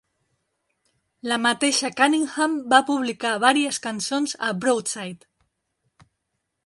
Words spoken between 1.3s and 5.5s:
La mateixa Cunningham va publicar vàries cançons a "Broadside".